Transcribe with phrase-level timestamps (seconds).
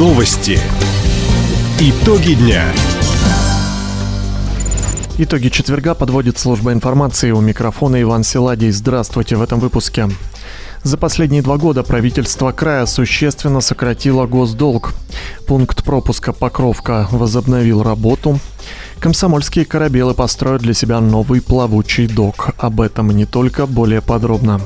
[0.00, 0.58] Новости.
[1.78, 2.64] Итоги дня.
[5.18, 7.32] Итоги четверга подводит служба информации.
[7.32, 8.70] У микрофона Иван Силадий.
[8.70, 10.08] Здравствуйте в этом выпуске.
[10.82, 14.94] За последние два года правительство края существенно сократило госдолг.
[15.46, 18.38] Пункт пропуска Покровка возобновил работу.
[19.00, 22.54] Комсомольские корабелы построят для себя новый плавучий док.
[22.56, 24.62] Об этом не только, более подробно.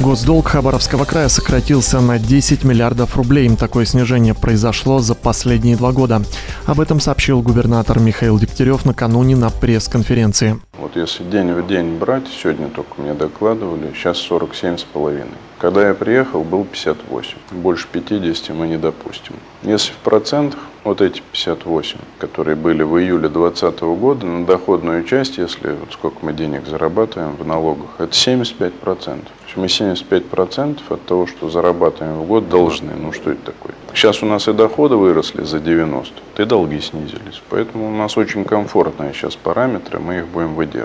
[0.00, 3.54] Госдолг Хабаровского края сократился на 10 миллиардов рублей.
[3.54, 6.22] Такое снижение произошло за последние два года.
[6.64, 10.58] Об этом сообщил губернатор Михаил Дегтярев накануне на пресс-конференции.
[10.92, 15.28] Вот если день в день брать, сегодня только мне докладывали, сейчас 47,5.
[15.60, 17.36] Когда я приехал, был 58.
[17.52, 19.36] Больше 50 мы не допустим.
[19.62, 25.38] Если в процентах, вот эти 58, которые были в июле 2020 года, на доходную часть,
[25.38, 28.70] если вот сколько мы денег зарабатываем в налогах, это 75%.
[28.70, 29.32] процентов.
[29.56, 32.92] Мы 75% от того, что зарабатываем в год, должны.
[32.94, 33.74] Ну что это такое?
[33.92, 37.42] Сейчас у нас и доходы выросли за 90, и долги снизились.
[37.48, 40.79] Поэтому у нас очень комфортные сейчас параметры, мы их будем выдерживать.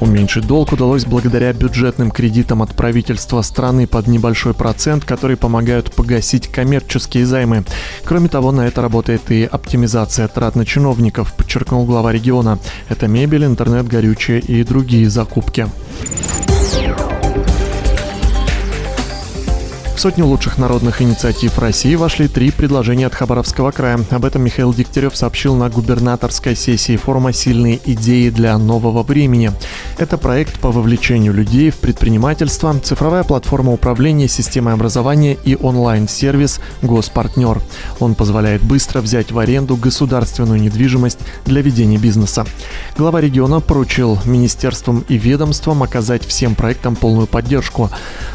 [0.00, 6.48] Уменьшить долг удалось благодаря бюджетным кредитам от правительства страны под небольшой процент, которые помогают погасить
[6.48, 7.64] коммерческие займы.
[8.04, 12.58] Кроме того, на это работает и оптимизация трат на чиновников, подчеркнул глава региона.
[12.88, 15.68] Это мебель, интернет, горючее и другие закупки.
[20.00, 24.00] В сотню лучших народных инициатив России вошли три предложения от Хабаровского края.
[24.08, 29.52] Об этом Михаил Дегтярев сообщил на губернаторской сессии форума «Сильные идеи для нового времени».
[29.98, 37.60] Это проект по вовлечению людей в предпринимательство, цифровая платформа управления системой образования и онлайн-сервис «Госпартнер».
[37.98, 42.46] Он позволяет быстро взять в аренду государственную недвижимость для ведения бизнеса.
[42.96, 47.90] Глава региона поручил министерствам и ведомствам оказать всем проектам полную поддержку.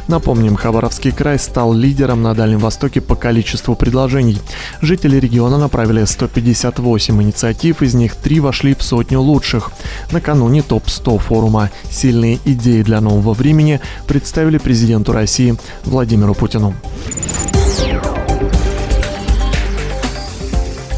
[0.07, 4.39] Напомним, Хабаровский край стал лидером на Дальнем Востоке по количеству предложений.
[4.81, 9.71] Жители региона направили 158 инициатив, из них три вошли в сотню лучших.
[10.11, 15.55] Накануне топ-100 форума «Сильные идеи для нового времени» представили президенту России
[15.85, 16.75] Владимиру Путину.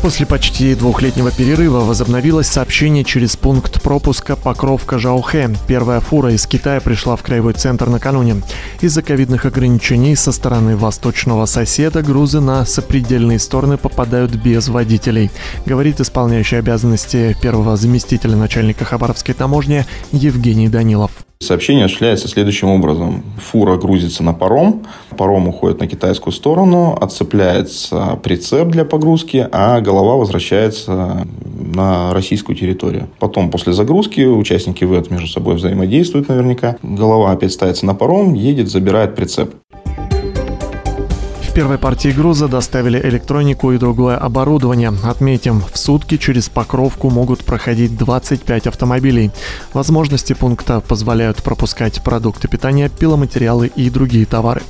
[0.08, 5.54] После почти двухлетнего перерыва возобновилось сообщение через пункт пропуска Покровка-Жаухэ.
[5.68, 8.42] Первая фура из Китая пришла в краевой центр накануне.
[8.80, 15.30] Из-за ковидных ограничений со стороны восточного соседа грузы на сопредельные стороны попадают без водителей,
[15.66, 21.27] говорит исполняющий обязанности первого заместителя начальника Хабаровской таможни Евгений Данилов.
[21.40, 23.24] Сообщение осуществляется следующим образом.
[23.38, 30.16] Фура грузится на паром, паром уходит на китайскую сторону, отцепляется прицеп для погрузки, а голова
[30.16, 33.08] возвращается на российскую территорию.
[33.20, 36.78] Потом, после загрузки, участники ВЭД между собой взаимодействуют наверняка.
[36.82, 39.54] Голова опять ставится на паром, едет, забирает прицеп
[41.58, 44.94] первой партии груза доставили электронику и другое оборудование.
[45.04, 49.32] Отметим, в сутки через Покровку могут проходить 25 автомобилей.
[49.74, 54.62] Возможности пункта позволяют пропускать продукты питания, пиломатериалы и другие товары.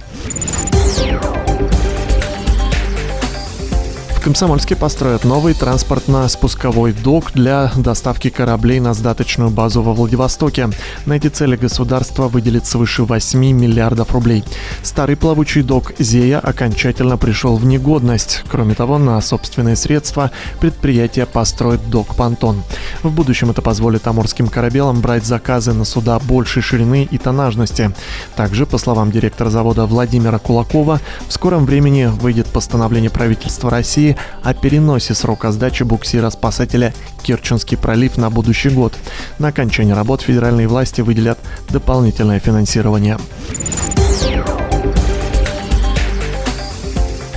[4.27, 10.69] Комсомольске построят новый транспортно-спусковой док для доставки кораблей на сдаточную базу во Владивостоке.
[11.05, 14.43] На эти цели государство выделит свыше 8 миллиардов рублей.
[14.83, 18.43] Старый плавучий док «Зея» окончательно пришел в негодность.
[18.51, 22.63] Кроме того, на собственные средства предприятие построит док «Пантон».
[23.03, 27.93] В будущем это позволит амурским корабелам брать заказы на суда большей ширины и тонажности.
[28.35, 30.99] Также, по словам директора завода Владимира Кулакова,
[31.29, 38.29] в скором времени выйдет постановление правительства России о переносе срока сдачи буксира-спасателя Керченский пролив на
[38.29, 38.93] будущий год.
[39.39, 41.39] На окончание работ федеральные власти выделят
[41.69, 43.17] дополнительное финансирование.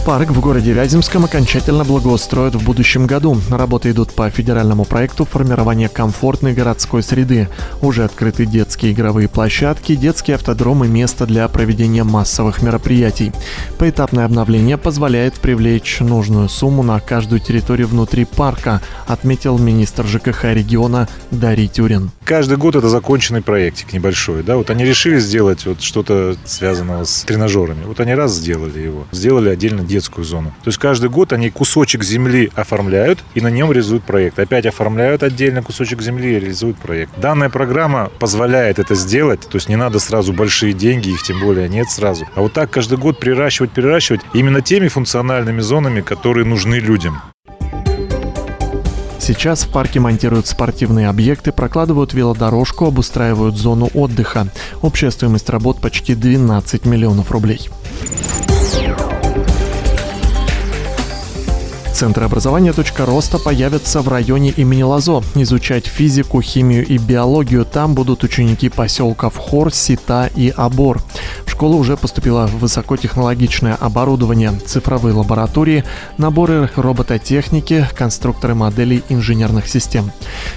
[0.06, 3.38] Парк в городе Вяземском окончательно благоустроят в будущем году.
[3.50, 7.49] Работы идут по федеральному проекту формирования комфортной городской среды.
[7.82, 13.31] Уже открыты детские игровые площадки, детские автодромы, место для проведения массовых мероприятий.
[13.79, 21.08] Поэтапное обновление позволяет привлечь нужную сумму на каждую территорию внутри парка, отметил министр ЖКХ региона
[21.31, 22.11] Дарий Тюрин.
[22.25, 24.43] Каждый год это законченный проектик небольшой.
[24.43, 24.56] Да?
[24.56, 27.85] Вот они решили сделать вот что-то связанного с тренажерами.
[27.85, 29.06] Вот они раз сделали его.
[29.12, 30.50] Сделали отдельно детскую зону.
[30.64, 34.38] То есть каждый год они кусочек земли оформляют и на нем реализуют проект.
[34.38, 37.12] Опять оформляют отдельно кусочек земли и реализуют проект.
[37.19, 39.40] Данная программа позволяет это сделать.
[39.40, 42.26] То есть не надо сразу большие деньги, их тем более нет сразу.
[42.34, 47.20] А вот так каждый год приращивать, приращивать именно теми функциональными зонами, которые нужны людям.
[49.19, 54.48] Сейчас в парке монтируют спортивные объекты, прокладывают велодорожку, обустраивают зону отдыха.
[54.82, 57.69] Общая стоимость работ почти 12 миллионов рублей.
[61.92, 65.22] Центры образования «Точка роста» появятся в районе имени Лазо.
[65.34, 71.02] Изучать физику, химию и биологию там будут ученики поселков Хор, Сита и Абор.
[71.44, 75.84] В школу уже поступило высокотехнологичное оборудование, цифровые лаборатории,
[76.16, 80.10] наборы робототехники, конструкторы моделей инженерных систем.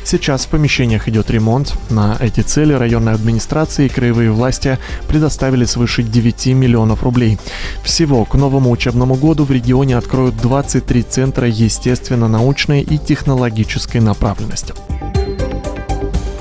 [0.05, 1.73] Сейчас в помещениях идет ремонт.
[1.89, 4.77] На эти цели районная администрация и краевые власти
[5.09, 7.37] предоставили свыше 9 миллионов рублей.
[7.83, 14.73] Всего к новому учебному году в регионе откроют 23 центра Центра естественно-научной и технологической направленности.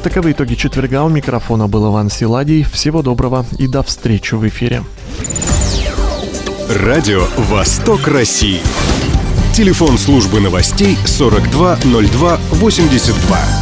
[0.02, 1.04] Таковы итоги четверга.
[1.04, 2.64] У микрофона был Иван Силадий.
[2.64, 4.82] Всего доброго и до встречи в эфире.
[6.68, 8.58] Радио «Восток России».
[9.54, 13.61] Телефон службы новостей 420282.